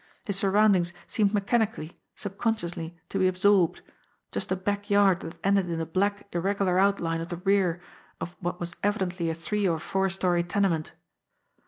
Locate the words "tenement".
10.43-10.93